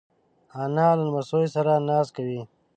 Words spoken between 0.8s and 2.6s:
له لمسیو سره ناز کوي